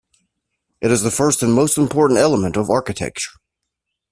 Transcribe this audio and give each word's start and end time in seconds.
It 0.81 0.89
is 0.89 1.03
the 1.03 1.11
first 1.11 1.43
and 1.43 1.53
most 1.53 1.77
important 1.77 2.19
element 2.19 2.57
of 2.57 2.71
architecture. 2.71 3.37